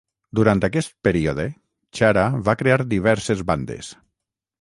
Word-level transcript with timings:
Durant 0.37 0.61
aquest 0.67 0.95
període, 1.07 1.45
Chara 1.99 2.23
va 2.47 2.55
crear 2.63 2.79
diverses 2.95 3.45
bandes. 3.51 3.93